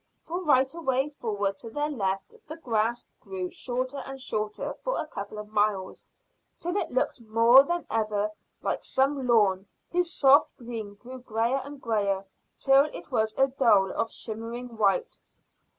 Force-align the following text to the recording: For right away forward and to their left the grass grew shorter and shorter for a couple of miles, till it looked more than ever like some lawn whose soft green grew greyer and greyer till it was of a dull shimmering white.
For 0.23 0.41
right 0.43 0.73
away 0.73 1.09
forward 1.09 1.49
and 1.49 1.57
to 1.59 1.69
their 1.69 1.89
left 1.91 2.33
the 2.47 2.55
grass 2.57 3.07
grew 3.19 3.51
shorter 3.51 3.97
and 3.99 4.19
shorter 4.19 4.73
for 4.83 4.97
a 4.97 5.05
couple 5.05 5.37
of 5.37 5.49
miles, 5.53 6.07
till 6.59 6.75
it 6.75 6.89
looked 6.89 7.21
more 7.21 7.61
than 7.61 7.85
ever 7.87 8.31
like 8.63 8.83
some 8.83 9.27
lawn 9.27 9.67
whose 9.91 10.11
soft 10.11 10.57
green 10.57 10.95
grew 10.95 11.19
greyer 11.19 11.61
and 11.63 11.79
greyer 11.83 12.25
till 12.57 12.85
it 12.85 13.11
was 13.11 13.35
of 13.35 13.49
a 13.49 13.51
dull 13.51 14.07
shimmering 14.07 14.75
white. 14.75 15.19